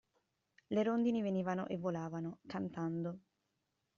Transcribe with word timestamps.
Le 0.69 0.81
rondini 0.81 1.21
venivano 1.21 1.67
e 1.67 1.77
volavano, 1.77 2.39
cantando. 2.47 3.19